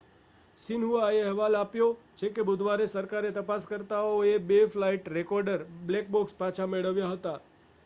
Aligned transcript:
"શિન્હુઆએ 0.57 1.19
અહેવાલ 1.19 1.57
આપ્યો 1.57 1.89
છે 2.15 2.29
કે 2.31 2.45
બુધવારે 2.45 2.87
સરકારી 2.87 3.33
તપાસકર્તાઓએ 3.35 4.33
બે 4.47 4.59
ફ્લાઇટ 4.69 5.13
રેકોર્ડર 5.13 5.59
"બ્લેક 5.85 6.11
બૉક્સ" 6.11 6.37
પાછા 6.37 6.69
મેળવ્યા 6.69 7.13
હતા. 7.13 7.39